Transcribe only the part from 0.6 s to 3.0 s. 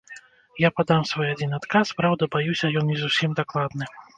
Я падам свой адзін адказ, праўда, баюся, ён не